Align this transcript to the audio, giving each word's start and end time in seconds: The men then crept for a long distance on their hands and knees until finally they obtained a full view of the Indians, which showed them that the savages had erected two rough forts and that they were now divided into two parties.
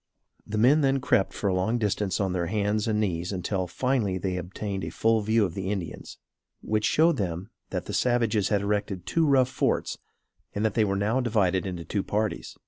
The 0.47 0.57
men 0.57 0.81
then 0.81 0.99
crept 0.99 1.31
for 1.31 1.47
a 1.47 1.53
long 1.53 1.77
distance 1.77 2.19
on 2.19 2.33
their 2.33 2.47
hands 2.47 2.87
and 2.87 2.99
knees 2.99 3.31
until 3.31 3.67
finally 3.67 4.17
they 4.17 4.35
obtained 4.35 4.83
a 4.83 4.89
full 4.89 5.21
view 5.21 5.45
of 5.45 5.53
the 5.53 5.69
Indians, 5.69 6.17
which 6.63 6.85
showed 6.85 7.17
them 7.17 7.51
that 7.69 7.85
the 7.85 7.93
savages 7.93 8.49
had 8.49 8.61
erected 8.63 9.05
two 9.05 9.27
rough 9.27 9.47
forts 9.49 9.99
and 10.55 10.65
that 10.65 10.73
they 10.73 10.85
were 10.85 10.95
now 10.95 11.19
divided 11.19 11.67
into 11.67 11.85
two 11.85 12.01
parties. 12.01 12.57